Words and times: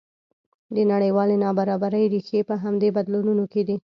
د 0.75 0.77
نړیوالې 0.91 1.35
نابرابرۍ 1.45 2.03
ریښې 2.13 2.41
په 2.49 2.55
همدې 2.63 2.89
بدلونونو 2.97 3.43
کې 3.51 3.61
دي. 3.67 3.75